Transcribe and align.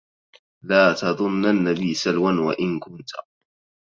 لا 0.65 0.93
تظنن 0.93 1.73
بي 1.73 1.93
سلوا 1.93 2.31
وإن 2.47 2.79
كنت 2.79 3.09